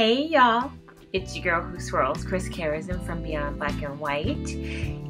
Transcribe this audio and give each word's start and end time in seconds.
Hey 0.00 0.28
y'all, 0.28 0.72
it's 1.12 1.36
your 1.36 1.44
girl 1.44 1.62
who 1.62 1.78
swirls, 1.78 2.24
Chris 2.24 2.48
Karazin 2.48 3.04
from 3.04 3.22
Beyond 3.22 3.58
Black 3.58 3.82
and 3.82 4.00
White. 4.00 4.48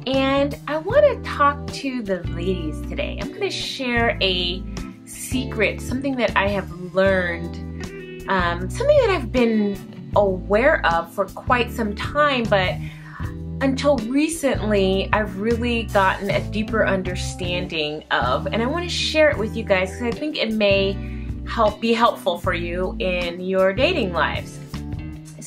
And 0.05 0.59
I 0.67 0.79
want 0.79 1.05
to 1.05 1.21
talk 1.23 1.65
to 1.75 2.01
the 2.01 2.21
ladies 2.35 2.81
today. 2.89 3.17
I'm 3.21 3.29
going 3.29 3.39
to 3.39 3.49
share 3.49 4.17
a 4.21 4.61
secret, 5.05 5.79
something 5.79 6.17
that 6.17 6.35
I 6.35 6.49
have 6.49 6.69
learned, 6.93 7.55
um, 8.29 8.69
something 8.69 8.97
that 8.97 9.11
I've 9.11 9.31
been 9.31 10.11
aware 10.17 10.85
of 10.85 11.13
for 11.13 11.23
quite 11.23 11.71
some 11.71 11.95
time, 11.95 12.43
but 12.43 12.75
until 13.61 13.95
recently, 13.99 15.07
I've 15.13 15.39
really 15.39 15.83
gotten 15.83 16.29
a 16.29 16.41
deeper 16.51 16.85
understanding 16.85 18.03
of, 18.11 18.45
and 18.45 18.61
I 18.61 18.65
want 18.65 18.83
to 18.83 18.93
share 18.93 19.29
it 19.29 19.37
with 19.37 19.55
you 19.55 19.63
guys 19.63 19.91
because 19.91 20.13
I 20.13 20.19
think 20.19 20.35
it 20.35 20.51
may 20.51 20.97
help 21.47 21.79
be 21.79 21.93
helpful 21.93 22.37
for 22.37 22.53
you 22.53 22.97
in 22.99 23.39
your 23.39 23.71
dating 23.71 24.11
lives. 24.11 24.59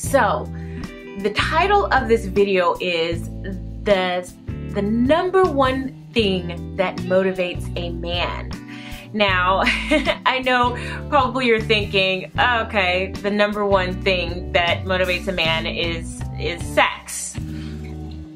So, 0.05 0.47
the 1.17 1.31
title 1.35 1.87
of 1.87 2.07
this 2.07 2.25
video 2.25 2.77
is 2.79 3.23
the 3.83 4.31
the 4.69 4.81
number 4.81 5.43
one 5.43 5.95
thing 6.13 6.75
that 6.75 6.95
motivates 6.97 7.65
a 7.75 7.89
man. 7.91 8.51
Now, 9.13 9.63
I 10.25 10.41
know 10.45 10.77
probably 11.09 11.47
you're 11.47 11.59
thinking, 11.59 12.31
okay, 12.37 13.13
the 13.21 13.31
number 13.31 13.65
one 13.65 13.99
thing 14.03 14.51
that 14.51 14.83
motivates 14.83 15.27
a 15.27 15.31
man 15.31 15.65
is 15.65 16.21
is 16.39 16.61
sex. 16.63 17.34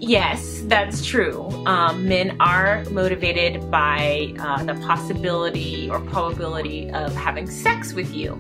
Yes, 0.01 0.61
that's 0.67 1.05
true. 1.05 1.49
Um, 1.65 2.07
men 2.07 2.37
are 2.39 2.85
motivated 2.85 3.69
by 3.69 4.33
uh, 4.39 4.63
the 4.63 4.75
possibility 4.75 5.89
or 5.89 5.99
probability 5.99 6.89
of 6.91 7.13
having 7.15 7.49
sex 7.49 7.93
with 7.93 8.13
you. 8.13 8.35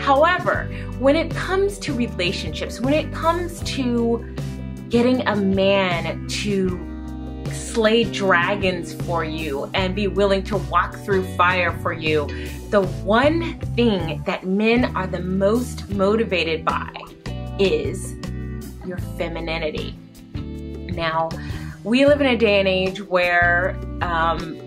However, 0.00 0.64
when 0.98 1.14
it 1.14 1.30
comes 1.30 1.78
to 1.80 1.94
relationships, 1.94 2.80
when 2.80 2.94
it 2.94 3.12
comes 3.12 3.60
to 3.74 4.34
getting 4.88 5.24
a 5.28 5.36
man 5.36 6.26
to 6.26 6.80
slay 7.52 8.02
dragons 8.02 8.92
for 9.04 9.24
you 9.24 9.70
and 9.72 9.94
be 9.94 10.08
willing 10.08 10.42
to 10.42 10.56
walk 10.56 10.96
through 10.96 11.24
fire 11.36 11.78
for 11.78 11.92
you, 11.92 12.26
the 12.70 12.82
one 13.04 13.58
thing 13.76 14.20
that 14.26 14.44
men 14.44 14.96
are 14.96 15.06
the 15.06 15.20
most 15.20 15.88
motivated 15.90 16.64
by 16.64 16.90
is 17.60 18.16
your 18.84 18.98
femininity. 19.16 19.96
Now, 20.94 21.28
we 21.82 22.06
live 22.06 22.20
in 22.20 22.26
a 22.26 22.36
day 22.36 22.58
and 22.58 22.68
age 22.68 23.02
where 23.02 23.76
um, 24.00 24.60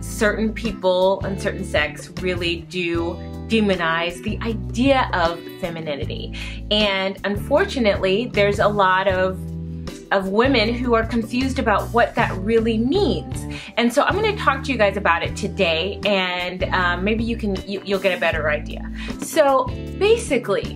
certain 0.00 0.52
people 0.52 1.20
and 1.24 1.40
certain 1.40 1.64
sects 1.64 2.08
really 2.22 2.62
do 2.62 3.14
demonize 3.48 4.22
the 4.22 4.38
idea 4.42 5.08
of 5.12 5.38
femininity. 5.60 6.36
And 6.70 7.18
unfortunately, 7.24 8.26
there's 8.32 8.58
a 8.58 8.68
lot 8.68 9.08
of 9.08 9.38
of 10.12 10.28
women 10.28 10.72
who 10.72 10.94
are 10.94 11.04
confused 11.04 11.58
about 11.58 11.88
what 11.90 12.14
that 12.14 12.32
really 12.38 12.78
means. 12.78 13.44
And 13.76 13.92
so 13.92 14.02
I'm 14.02 14.14
going 14.14 14.36
to 14.36 14.40
talk 14.40 14.62
to 14.64 14.72
you 14.72 14.78
guys 14.78 14.96
about 14.96 15.24
it 15.24 15.36
today 15.36 16.00
and 16.06 16.62
um, 16.64 17.02
maybe 17.02 17.24
you 17.24 17.36
can 17.36 17.56
you, 17.68 17.82
you'll 17.84 18.00
get 18.00 18.16
a 18.16 18.20
better 18.20 18.48
idea. 18.48 18.88
So 19.20 19.64
basically, 19.98 20.74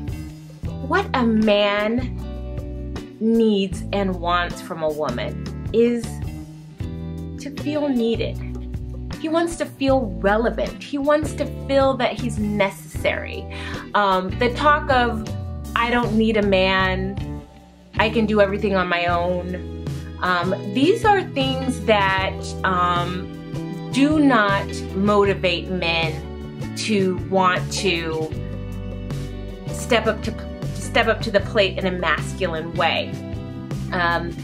what 0.88 1.06
a 1.14 1.24
man 1.24 2.19
needs 3.20 3.84
and 3.92 4.16
wants 4.20 4.60
from 4.60 4.82
a 4.82 4.88
woman 4.88 5.44
is 5.72 6.04
to 7.40 7.50
feel 7.62 7.88
needed. 7.88 8.38
He 9.20 9.28
wants 9.28 9.56
to 9.56 9.66
feel 9.66 10.06
relevant. 10.20 10.82
He 10.82 10.98
wants 10.98 11.34
to 11.34 11.46
feel 11.66 11.94
that 11.98 12.18
he's 12.18 12.38
necessary. 12.38 13.46
Um, 13.94 14.30
the 14.38 14.52
talk 14.54 14.90
of, 14.90 15.28
I 15.76 15.90
don't 15.90 16.16
need 16.16 16.38
a 16.38 16.42
man, 16.42 17.42
I 17.98 18.08
can 18.08 18.24
do 18.24 18.40
everything 18.40 18.76
on 18.76 18.88
my 18.88 19.06
own. 19.06 19.86
Um, 20.22 20.50
these 20.74 21.04
are 21.04 21.22
things 21.22 21.84
that 21.84 22.32
um, 22.64 23.90
do 23.92 24.20
not 24.20 24.66
motivate 24.94 25.68
men 25.68 26.74
to 26.76 27.16
want 27.28 27.70
to 27.72 28.30
step 29.68 30.06
up 30.06 30.22
to 30.22 30.49
step 30.90 31.06
up 31.06 31.20
to 31.22 31.30
the 31.30 31.40
plate 31.40 31.78
in 31.78 31.86
a 31.86 31.92
masculine 31.92 32.74
way. 32.74 33.12
Um, 33.92 34.36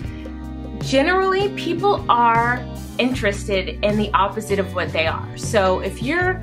generally, 0.80 1.48
people 1.56 2.04
are 2.08 2.64
interested 2.98 3.68
in 3.84 3.96
the 3.98 4.10
opposite 4.14 4.58
of 4.58 4.74
what 4.74 4.92
they 4.92 5.06
are. 5.06 5.36
So 5.36 5.80
if 5.80 6.02
you're 6.02 6.42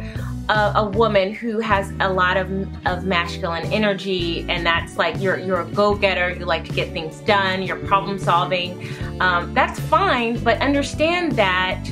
a, 0.50 0.74
a, 0.76 0.90
woman 0.90 1.34
who 1.34 1.60
has 1.60 1.92
a 2.02 2.12
lot 2.12 2.36
of, 2.36 2.52
of 2.86 3.06
masculine 3.06 3.66
energy 3.72 4.46
and 4.50 4.66
that's 4.66 4.98
like 4.98 5.20
you're, 5.20 5.40
you're 5.40 5.62
a 5.62 5.66
go-getter, 5.66 6.32
you 6.32 6.46
like 6.46 6.66
to 6.66 6.74
get 6.74 6.92
things 6.92 7.22
done, 7.22 7.64
you're 7.64 7.78
problem 7.78 8.20
solving, 8.20 8.88
um, 9.22 9.54
that's 9.54 9.80
fine, 9.80 10.38
but 10.44 10.60
understand 10.62 11.32
that 11.34 11.90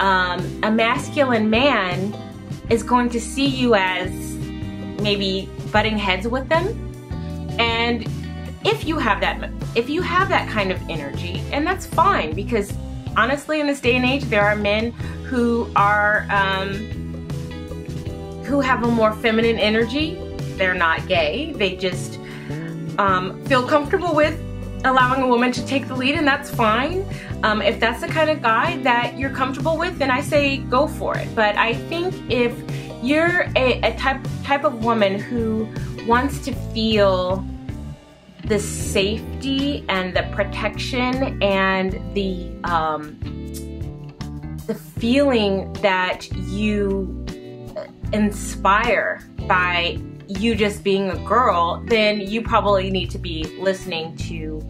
um, 0.00 0.60
a 0.62 0.70
masculine 0.70 1.48
man 1.48 2.14
is 2.68 2.82
going 2.82 3.08
to 3.08 3.20
see 3.20 3.46
you 3.46 3.74
as 3.74 4.10
maybe 5.00 5.48
butting 5.72 5.96
heads 5.96 6.28
with 6.28 6.48
them 6.48 6.85
and 7.58 8.06
if 8.64 8.86
you 8.86 8.98
have 8.98 9.20
that, 9.20 9.50
if 9.74 9.88
you 9.88 10.02
have 10.02 10.28
that 10.28 10.48
kind 10.48 10.72
of 10.72 10.80
energy, 10.88 11.42
and 11.52 11.66
that's 11.66 11.86
fine 11.86 12.34
because 12.34 12.72
honestly, 13.16 13.60
in 13.60 13.66
this 13.66 13.80
day 13.80 13.96
and 13.96 14.04
age, 14.04 14.24
there 14.24 14.42
are 14.42 14.56
men 14.56 14.92
who 15.30 15.70
are 15.76 16.26
um, 16.30 16.74
who 18.44 18.60
have 18.60 18.82
a 18.84 18.88
more 18.88 19.12
feminine 19.14 19.58
energy. 19.58 20.20
They're 20.56 20.74
not 20.74 21.06
gay. 21.06 21.52
They 21.52 21.76
just 21.76 22.18
um, 22.98 23.44
feel 23.46 23.66
comfortable 23.66 24.14
with 24.14 24.40
allowing 24.84 25.22
a 25.22 25.26
woman 25.26 25.52
to 25.52 25.66
take 25.66 25.88
the 25.88 25.94
lead, 25.94 26.14
and 26.14 26.26
that's 26.26 26.50
fine. 26.50 27.04
Um, 27.42 27.60
if 27.60 27.80
that's 27.80 28.00
the 28.00 28.08
kind 28.08 28.30
of 28.30 28.40
guy 28.42 28.78
that 28.78 29.18
you're 29.18 29.30
comfortable 29.30 29.76
with, 29.76 29.98
then 29.98 30.10
I 30.10 30.20
say 30.20 30.58
go 30.58 30.86
for 30.86 31.16
it. 31.16 31.28
But 31.34 31.56
I 31.56 31.74
think 31.74 32.14
if 32.30 32.52
you're 33.06 33.46
a, 33.56 33.80
a 33.82 33.96
type 33.96 34.26
type 34.42 34.64
of 34.64 34.84
woman 34.84 35.18
who 35.18 35.68
wants 36.06 36.40
to 36.44 36.52
feel 36.72 37.46
the 38.44 38.58
safety 38.58 39.84
and 39.88 40.16
the 40.16 40.22
protection 40.32 41.42
and 41.42 41.92
the 42.14 42.50
um, 42.64 43.18
the 44.66 44.74
feeling 44.74 45.72
that 45.74 46.30
you 46.48 47.24
inspire 48.12 49.22
by 49.46 49.98
you 50.28 50.54
just 50.54 50.82
being 50.82 51.10
a 51.10 51.16
girl, 51.18 51.82
then 51.86 52.20
you 52.20 52.42
probably 52.42 52.90
need 52.90 53.10
to 53.10 53.18
be 53.18 53.44
listening 53.60 54.16
to 54.16 54.60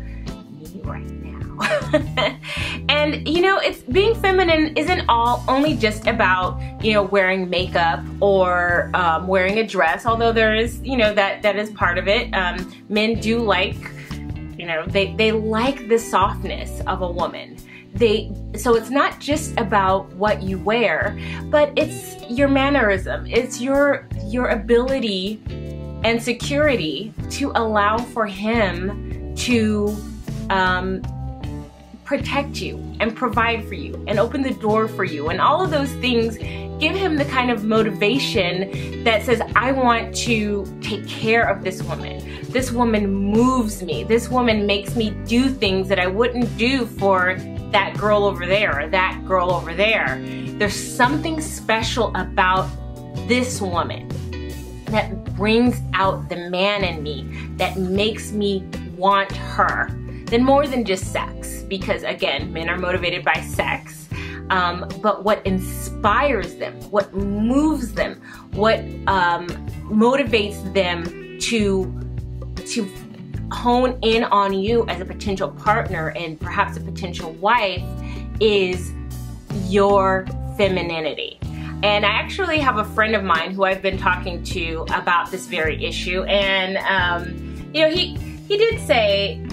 me 0.52 0.80
right 0.84 1.02
now. 1.02 1.25
and 2.88 3.26
you 3.28 3.40
know, 3.40 3.58
it's 3.58 3.82
being 3.82 4.14
feminine 4.14 4.76
isn't 4.76 5.08
all 5.08 5.44
only 5.48 5.76
just 5.76 6.06
about 6.06 6.60
you 6.82 6.92
know 6.92 7.02
wearing 7.02 7.48
makeup 7.48 8.04
or 8.20 8.90
um, 8.94 9.26
wearing 9.26 9.58
a 9.58 9.66
dress. 9.66 10.06
Although 10.06 10.32
there 10.32 10.54
is 10.54 10.80
you 10.82 10.96
know 10.96 11.14
that 11.14 11.42
that 11.42 11.56
is 11.56 11.70
part 11.70 11.98
of 11.98 12.08
it. 12.08 12.32
Um, 12.34 12.72
men 12.88 13.20
do 13.20 13.38
like 13.38 13.76
you 14.58 14.66
know 14.66 14.84
they 14.86 15.14
they 15.14 15.32
like 15.32 15.88
the 15.88 15.98
softness 15.98 16.80
of 16.86 17.02
a 17.02 17.10
woman. 17.10 17.56
They 17.94 18.30
so 18.56 18.74
it's 18.76 18.90
not 18.90 19.20
just 19.20 19.56
about 19.58 20.12
what 20.14 20.42
you 20.42 20.58
wear, 20.58 21.18
but 21.46 21.72
it's 21.76 22.16
your 22.28 22.48
mannerism. 22.48 23.26
It's 23.26 23.60
your 23.60 24.08
your 24.24 24.48
ability 24.48 25.40
and 26.04 26.22
security 26.22 27.12
to 27.30 27.52
allow 27.54 27.98
for 27.98 28.26
him 28.26 29.34
to 29.36 29.96
um, 30.50 31.02
protect 32.06 32.60
you 32.60 32.78
and 33.00 33.14
provide 33.14 33.66
for 33.66 33.74
you 33.74 34.02
and 34.06 34.18
open 34.18 34.42
the 34.42 34.54
door 34.54 34.86
for 34.86 35.04
you 35.04 35.28
and 35.28 35.40
all 35.40 35.62
of 35.62 35.70
those 35.70 35.92
things 35.94 36.38
give 36.78 36.94
him 36.94 37.16
the 37.16 37.24
kind 37.24 37.50
of 37.50 37.64
motivation 37.64 39.02
that 39.02 39.24
says 39.24 39.42
I 39.56 39.72
want 39.72 40.14
to 40.18 40.64
take 40.80 41.06
care 41.08 41.48
of 41.48 41.64
this 41.64 41.82
woman. 41.82 42.22
This 42.44 42.70
woman 42.70 43.10
moves 43.10 43.82
me. 43.82 44.04
This 44.04 44.28
woman 44.28 44.66
makes 44.66 44.94
me 44.94 45.10
do 45.26 45.48
things 45.48 45.88
that 45.88 45.98
I 45.98 46.06
wouldn't 46.06 46.56
do 46.56 46.86
for 46.86 47.36
that 47.72 47.96
girl 47.98 48.24
over 48.24 48.46
there 48.46 48.80
or 48.80 48.88
that 48.88 49.24
girl 49.26 49.50
over 49.50 49.74
there. 49.74 50.22
There's 50.58 50.76
something 50.76 51.40
special 51.40 52.14
about 52.14 52.68
this 53.26 53.60
woman 53.60 54.08
that 54.86 55.24
brings 55.34 55.80
out 55.94 56.28
the 56.28 56.48
man 56.50 56.84
in 56.84 57.02
me 57.02 57.28
that 57.56 57.76
makes 57.76 58.32
me 58.32 58.64
want 58.96 59.32
her 59.32 59.88
than 60.26 60.44
more 60.44 60.66
than 60.66 60.84
just 60.84 61.12
sex. 61.12 61.62
Because 61.62 62.02
again, 62.02 62.52
men 62.52 62.68
are 62.68 62.78
motivated 62.78 63.24
by 63.24 63.40
sex. 63.40 64.08
Um, 64.50 64.88
but 65.02 65.24
what 65.24 65.44
inspires 65.44 66.54
them, 66.56 66.74
what 66.90 67.12
moves 67.12 67.94
them, 67.94 68.20
what 68.52 68.78
um, 69.08 69.48
motivates 69.88 70.72
them 70.72 71.38
to 71.40 71.92
to 72.66 72.88
hone 73.52 73.96
in 74.02 74.24
on 74.24 74.52
you 74.52 74.84
as 74.88 75.00
a 75.00 75.04
potential 75.04 75.48
partner 75.48 76.08
and 76.16 76.40
perhaps 76.40 76.76
a 76.76 76.80
potential 76.80 77.32
wife 77.34 77.82
is 78.40 78.92
your 79.66 80.26
femininity. 80.56 81.38
And 81.82 82.04
I 82.04 82.08
actually 82.08 82.58
have 82.58 82.78
a 82.78 82.84
friend 82.84 83.14
of 83.14 83.22
mine 83.22 83.52
who 83.52 83.64
I've 83.64 83.82
been 83.82 83.98
talking 83.98 84.42
to 84.44 84.86
about 84.94 85.30
this 85.30 85.46
very 85.46 85.84
issue, 85.84 86.22
and 86.24 86.78
um, 86.78 87.70
you 87.74 87.82
know, 87.82 87.90
he 87.90 88.16
he 88.48 88.56
did 88.56 88.80
say 88.80 89.44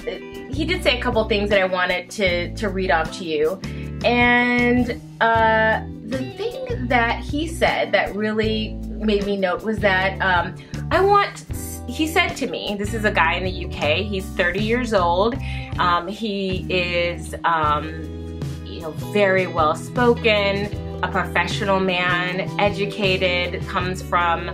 he 0.54 0.66
did 0.66 0.84
say 0.84 1.00
a 1.00 1.02
couple 1.02 1.24
things 1.26 1.50
that 1.50 1.60
I 1.60 1.66
wanted 1.66 2.10
to 2.12 2.54
to 2.56 2.70
read 2.70 2.92
off 2.92 3.18
to 3.18 3.26
you, 3.26 3.60
and 4.06 5.02
uh, 5.20 5.84
the 6.06 6.20
thing 6.38 6.88
that 6.88 7.20
he 7.20 7.48
said 7.48 7.92
that 7.94 8.16
really 8.16 8.74
made 8.74 9.26
me 9.26 9.36
note 9.36 9.64
was 9.64 9.80
that 9.80 10.22
um, 10.22 10.56
I 10.92 11.02
want. 11.02 11.46
He 11.88 12.08
said 12.08 12.30
to 12.38 12.48
me, 12.48 12.76
this 12.80 12.94
is 12.94 13.04
a 13.04 13.12
guy 13.12 13.34
in 13.34 13.44
the 13.44 13.66
UK. 13.66 14.06
He's 14.06 14.26
30 14.26 14.62
years 14.62 14.94
old. 14.94 15.36
Um, 15.80 16.08
he 16.08 16.66
is, 16.70 17.36
um, 17.44 18.40
you 18.66 18.80
know, 18.80 18.92
very 19.12 19.48
well 19.48 19.76
spoken, 19.76 21.04
a 21.04 21.12
professional 21.12 21.82
man, 21.82 22.50
educated, 22.58 23.68
comes 23.68 24.02
from 24.02 24.50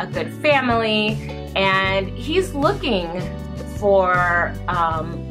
a 0.00 0.06
good 0.06 0.32
family, 0.34 1.18
and 1.54 2.08
he's 2.08 2.54
looking 2.54 3.20
for 3.76 4.54
um, 4.66 5.30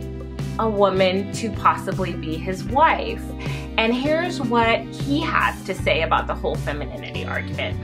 a 0.60 0.70
woman 0.70 1.32
to 1.34 1.50
possibly 1.52 2.14
be 2.14 2.36
his 2.36 2.64
wife. 2.66 3.24
And 3.78 3.94
here's 3.96 4.42
what 4.42 4.82
he 4.82 5.22
has 5.22 5.64
to 5.64 5.74
say 5.74 6.04
about 6.04 6.28
the 6.28 6.36
whole 6.36 6.56
femininity 6.56 7.26
argument. 7.26 7.80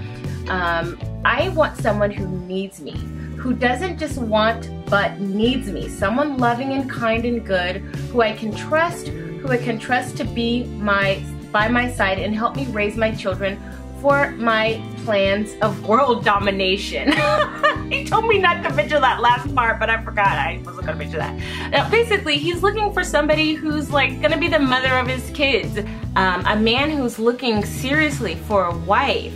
Um, 0.49 0.99
I 1.23 1.49
want 1.49 1.77
someone 1.77 2.11
who 2.11 2.27
needs 2.27 2.81
me, 2.81 2.91
who 3.37 3.53
doesn't 3.53 3.97
just 3.97 4.17
want 4.17 4.69
but 4.87 5.19
needs 5.19 5.69
me. 5.69 5.89
Someone 5.89 6.37
loving 6.37 6.73
and 6.73 6.89
kind 6.89 7.25
and 7.25 7.45
good, 7.45 7.77
who 8.11 8.21
I 8.21 8.33
can 8.33 8.53
trust, 8.53 9.07
who 9.07 9.49
I 9.49 9.57
can 9.57 9.79
trust 9.79 10.17
to 10.17 10.23
be 10.25 10.65
my 10.65 11.23
by 11.51 11.69
my 11.69 11.89
side 11.89 12.19
and 12.19 12.35
help 12.35 12.57
me 12.57 12.65
raise 12.65 12.97
my 12.97 13.11
children 13.11 13.57
for 14.05 14.29
my 14.33 14.79
plans 15.03 15.55
of 15.63 15.87
world 15.87 16.23
domination. 16.23 17.11
he 17.89 18.05
told 18.05 18.27
me 18.27 18.37
not 18.37 18.61
to 18.61 18.71
mention 18.75 19.01
that 19.01 19.19
last 19.19 19.53
part, 19.55 19.79
but 19.79 19.89
I 19.89 19.99
forgot 20.03 20.27
I 20.27 20.61
wasn't 20.63 20.85
gonna 20.85 20.99
mention 20.99 21.17
that. 21.17 21.71
Now, 21.71 21.89
basically, 21.89 22.37
he's 22.37 22.61
looking 22.61 22.93
for 22.93 23.03
somebody 23.03 23.55
who's 23.55 23.89
like 23.89 24.21
gonna 24.21 24.37
be 24.37 24.47
the 24.47 24.59
mother 24.59 24.93
of 24.99 25.07
his 25.07 25.27
kids, 25.31 25.79
um, 26.15 26.45
a 26.45 26.55
man 26.55 26.91
who's 26.91 27.17
looking 27.17 27.65
seriously 27.65 28.35
for 28.35 28.65
a 28.65 28.77
wife. 28.77 29.33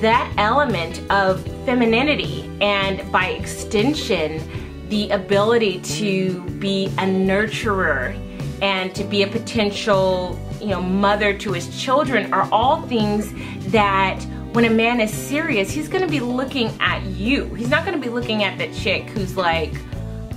That 0.00 0.32
element 0.38 1.02
of 1.10 1.42
femininity 1.64 2.48
and 2.60 3.10
by 3.10 3.30
extension, 3.30 4.40
the 4.88 5.10
ability 5.10 5.80
to 5.80 6.42
be 6.60 6.86
a 6.86 7.06
nurturer 7.06 8.16
and 8.62 8.94
to 8.94 9.02
be 9.02 9.24
a 9.24 9.26
potential 9.26 10.38
you 10.64 10.70
know, 10.70 10.80
mother 10.80 11.36
to 11.36 11.52
his 11.52 11.68
children 11.78 12.32
are 12.32 12.48
all 12.50 12.80
things 12.88 13.30
that 13.70 14.18
when 14.54 14.64
a 14.64 14.70
man 14.70 14.98
is 14.98 15.12
serious, 15.12 15.70
he's 15.70 15.88
gonna 15.88 16.08
be 16.08 16.20
looking 16.20 16.70
at 16.80 17.02
you. 17.02 17.52
He's 17.54 17.68
not 17.68 17.84
gonna 17.84 17.98
be 17.98 18.08
looking 18.08 18.44
at 18.44 18.56
the 18.56 18.72
chick 18.74 19.02
who's 19.10 19.36
like, 19.36 19.74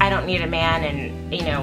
I 0.01 0.09
don't 0.09 0.25
need 0.25 0.41
a 0.41 0.47
man 0.47 0.83
and, 0.83 1.33
you 1.33 1.44
know, 1.44 1.62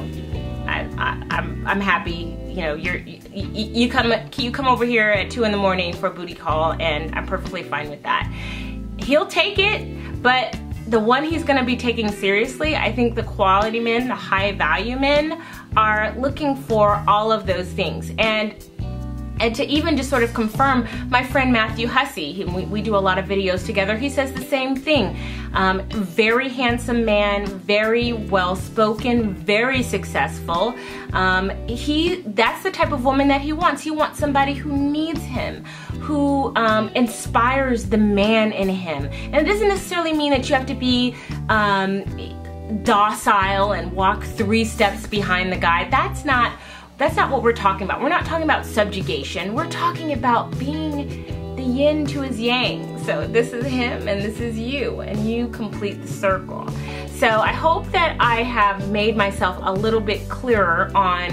I, 0.66 0.88
I, 0.96 1.36
I'm, 1.36 1.66
I'm 1.66 1.80
happy, 1.80 2.34
you 2.48 2.62
know, 2.62 2.74
you're, 2.74 2.96
you, 2.96 3.20
you 3.34 3.90
come, 3.90 4.14
you 4.38 4.50
come 4.50 4.66
over 4.66 4.86
here 4.86 5.10
at 5.10 5.30
two 5.30 5.44
in 5.44 5.52
the 5.52 5.58
morning 5.58 5.92
for 5.92 6.06
a 6.06 6.10
booty 6.10 6.34
call 6.34 6.72
and 6.80 7.14
I'm 7.14 7.26
perfectly 7.26 7.64
fine 7.64 7.90
with 7.90 8.02
that. 8.04 8.32
He'll 8.96 9.26
take 9.26 9.58
it, 9.58 10.22
but 10.22 10.58
the 10.86 11.00
one 11.00 11.24
he's 11.24 11.44
gonna 11.44 11.64
be 11.64 11.76
taking 11.76 12.10
seriously, 12.10 12.76
I 12.76 12.92
think 12.92 13.14
the 13.14 13.22
quality 13.24 13.80
men, 13.80 14.08
the 14.08 14.14
high 14.14 14.52
value 14.52 14.98
men, 14.98 15.42
are 15.76 16.14
looking 16.18 16.56
for 16.56 17.02
all 17.06 17.32
of 17.32 17.46
those 17.46 17.68
things. 17.68 18.12
And 18.18 18.54
and 19.40 19.54
to 19.56 19.66
even 19.66 19.96
just 19.96 20.10
sort 20.10 20.22
of 20.22 20.32
confirm, 20.32 20.86
my 21.08 21.24
friend 21.24 21.52
Matthew 21.52 21.88
Hussey, 21.88 22.32
he, 22.32 22.44
we, 22.44 22.64
we, 22.66 22.82
do 22.82 22.94
a 22.94 22.98
lot 22.98 23.18
of 23.18 23.24
videos 23.24 23.66
together, 23.66 23.96
he 23.96 24.08
says 24.08 24.32
the 24.32 24.42
same 24.42 24.76
thing. 24.76 25.16
Um, 25.54 25.82
very 25.90 26.48
handsome 26.48 27.04
man, 27.04 27.46
very 27.46 28.12
well 28.12 28.54
spoken, 28.54 29.34
very 29.34 29.82
successful. 29.82 30.74
Um, 31.12 31.50
he, 31.66 32.22
that's 32.26 32.62
the 32.62 32.70
type 32.70 32.92
of 32.92 33.04
woman 33.04 33.28
that 33.28 33.40
he 33.40 33.52
wants. 33.52 33.82
He 33.82 33.90
wants 33.90 34.18
somebody 34.18 34.54
who 34.54 34.72
needs 34.72 35.20
him, 35.20 35.64
who 36.00 36.54
um, 36.56 36.88
inspires 36.90 37.86
the 37.86 37.98
man 37.98 38.52
in 38.52 38.68
him. 38.68 39.06
And 39.06 39.36
it 39.36 39.44
doesn't 39.44 39.68
necessarily 39.68 40.12
mean 40.12 40.30
that 40.30 40.48
you 40.48 40.54
have 40.54 40.66
to 40.66 40.74
be 40.74 41.16
um, 41.48 42.04
docile 42.82 43.72
and 43.72 43.92
walk 43.92 44.24
three 44.24 44.64
steps 44.64 45.06
behind 45.06 45.52
the 45.52 45.56
guy. 45.56 45.88
That's 45.90 46.24
not 46.24 46.58
that's 46.96 47.16
not 47.16 47.30
what 47.30 47.42
we're 47.42 47.52
talking 47.52 47.86
about. 47.86 48.00
We're 48.00 48.08
not 48.08 48.24
talking 48.24 48.44
about 48.44 48.64
subjugation. 48.64 49.54
We're 49.54 49.70
talking 49.70 50.12
about 50.12 50.56
being 50.58 51.56
the 51.56 51.62
yin 51.62 52.06
to 52.06 52.22
his 52.22 52.38
yang. 52.38 53.02
So 53.04 53.26
this 53.26 53.52
is 53.52 53.64
him 53.66 54.06
and 54.06 54.22
this 54.22 54.40
is 54.40 54.58
you 54.58 55.00
and 55.00 55.28
you 55.28 55.48
complete 55.48 56.00
the 56.02 56.08
circle. 56.08 56.68
So 57.08 57.28
I 57.28 57.52
hope 57.52 57.90
that 57.92 58.16
I 58.20 58.42
have 58.42 58.90
made 58.90 59.16
myself 59.16 59.58
a 59.60 59.72
little 59.72 60.00
bit 60.00 60.28
clearer 60.28 60.90
on 60.94 61.32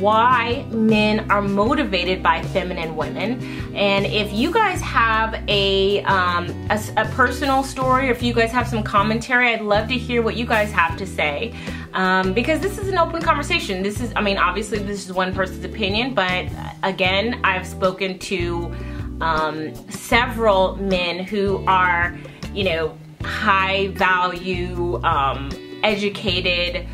why 0.00 0.64
men 0.70 1.30
are 1.30 1.42
motivated 1.42 2.22
by 2.22 2.42
feminine 2.42 2.96
women. 2.96 3.42
And 3.74 4.06
if 4.06 4.32
you 4.32 4.52
guys 4.52 4.80
have 4.80 5.42
a, 5.48 6.02
um, 6.04 6.48
a, 6.70 6.80
a, 6.96 7.04
personal 7.10 7.62
story, 7.62 8.08
or 8.08 8.12
if 8.12 8.22
you 8.22 8.32
guys 8.32 8.50
have 8.50 8.66
some 8.66 8.82
commentary, 8.82 9.52
I'd 9.52 9.60
love 9.60 9.88
to 9.88 9.98
hear 9.98 10.22
what 10.22 10.36
you 10.36 10.46
guys 10.46 10.72
have 10.72 10.96
to 10.96 11.06
say. 11.06 11.54
Um, 11.92 12.32
because 12.32 12.60
this 12.60 12.78
is 12.78 12.88
an 12.88 12.98
open 12.98 13.20
conversation. 13.20 13.82
This 13.82 14.00
is, 14.00 14.12
I 14.16 14.22
mean, 14.22 14.38
obviously 14.38 14.78
this 14.78 15.04
is 15.04 15.12
one 15.12 15.34
person's 15.34 15.64
opinion, 15.64 16.14
but 16.14 16.46
again, 16.82 17.40
I've 17.44 17.66
spoken 17.66 18.18
to 18.20 18.74
um, 19.20 19.74
several 19.90 20.76
men 20.76 21.24
who 21.24 21.64
are, 21.66 22.16
you 22.54 22.64
know, 22.64 22.98
high 23.22 23.88
value, 23.88 25.02
um, 25.04 25.50
educated, 25.82 26.86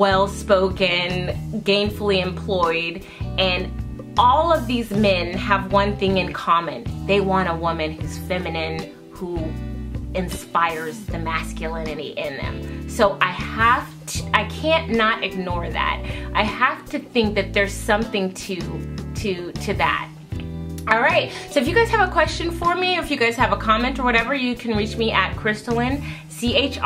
well-spoken, 0.00 1.60
gainfully 1.62 2.22
employed, 2.22 3.04
and 3.36 3.70
all 4.16 4.50
of 4.50 4.66
these 4.66 4.90
men 4.90 5.34
have 5.34 5.70
one 5.72 5.94
thing 5.98 6.16
in 6.16 6.32
common. 6.32 6.86
They 7.06 7.20
want 7.20 7.50
a 7.50 7.54
woman 7.54 7.92
who's 7.92 8.16
feminine, 8.20 8.94
who 9.10 9.36
inspires 10.14 10.98
the 11.04 11.18
masculinity 11.18 12.14
in 12.16 12.38
them. 12.38 12.88
So 12.88 13.18
I 13.20 13.30
have 13.30 13.86
to, 14.06 14.30
I 14.32 14.44
can't 14.48 14.90
not 14.90 15.22
ignore 15.22 15.68
that. 15.68 16.02
I 16.32 16.44
have 16.44 16.88
to 16.92 16.98
think 16.98 17.34
that 17.34 17.52
there's 17.52 17.74
something 17.74 18.32
to, 18.32 18.56
to, 19.16 19.52
to 19.52 19.74
that. 19.74 20.08
All 20.88 21.00
right, 21.00 21.30
so 21.50 21.60
if 21.60 21.68
you 21.68 21.74
guys 21.74 21.90
have 21.90 22.08
a 22.08 22.12
question 22.12 22.50
for 22.50 22.74
me, 22.74 22.96
if 22.96 23.10
you 23.10 23.16
guys 23.16 23.36
have 23.36 23.52
a 23.52 23.56
comment 23.56 23.98
or 23.98 24.02
whatever, 24.02 24.34
you 24.34 24.54
can 24.54 24.76
reach 24.76 24.96
me 24.96 25.12
at 25.12 25.36
Christelyn, 25.36 26.02
C-H-R-I-S-T-E-L-Y-N 26.30 26.84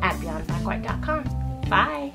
at 0.00 0.14
beyondblackwhite.com. 0.14 1.24
Bye. 1.68 2.12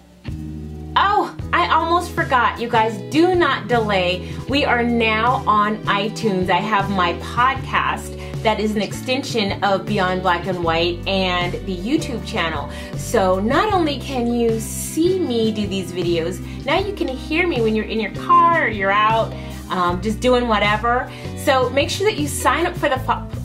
Oh, 0.96 1.36
I 1.54 1.70
almost 1.72 2.12
forgot. 2.12 2.60
You 2.60 2.68
guys 2.68 2.98
do 3.12 3.36
not 3.36 3.68
delay. 3.68 4.34
We 4.48 4.66
are 4.66 4.82
now 4.82 5.44
on 5.48 5.78
iTunes. 5.84 6.50
I 6.50 6.58
have 6.58 6.90
my 6.90 7.14
podcast 7.16 8.16
that 8.44 8.60
is 8.60 8.76
an 8.76 8.82
extension 8.82 9.64
of 9.64 9.86
Beyond 9.86 10.22
Black 10.22 10.48
and 10.48 10.64
White 10.64 11.06
and 11.08 11.54
the 11.66 11.76
YouTube 11.76 12.26
channel. 12.26 12.72
So 12.98 13.40
not 13.40 13.74
only 13.74 14.00
can 14.00 14.34
you 14.34 14.60
see 14.60 15.20
me 15.20 15.52
do 15.52 15.68
these 15.68 15.92
videos, 15.92 16.40
now 16.66 16.80
you 16.80 16.94
can 16.94 17.08
hear 17.08 17.48
me 17.48 17.62
when 17.62 17.76
you're 17.76 17.86
in 17.86 18.00
your 18.00 18.14
car 18.14 18.64
or 18.64 18.68
you're 18.70 18.92
out 18.92 19.34
um, 19.70 20.02
just 20.02 20.20
doing 20.20 20.48
whatever. 20.48 21.12
So 21.38 21.70
make 21.70 21.90
sure 21.90 22.10
that 22.10 22.18
you 22.18 22.28
sign 22.28 22.66
up 22.66 22.76
for 22.76 22.90
the 22.90 22.98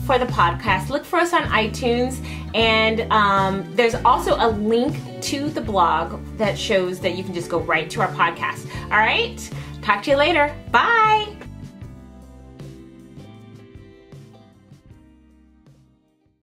for 0.05 0.19
the 0.19 0.25
podcast. 0.25 0.89
Look 0.89 1.05
for 1.05 1.17
us 1.17 1.33
on 1.33 1.43
iTunes, 1.43 2.23
and 2.53 3.11
um, 3.11 3.65
there's 3.75 3.95
also 3.95 4.35
a 4.37 4.49
link 4.49 4.97
to 5.23 5.49
the 5.49 5.61
blog 5.61 6.23
that 6.37 6.57
shows 6.57 6.99
that 6.99 7.15
you 7.15 7.23
can 7.23 7.33
just 7.33 7.49
go 7.49 7.59
right 7.59 7.89
to 7.89 8.01
our 8.01 8.11
podcast. 8.13 8.69
All 8.85 8.97
right, 8.97 9.37
talk 9.81 10.03
to 10.03 10.11
you 10.11 10.17
later. 10.17 10.55
Bye. 10.71 11.34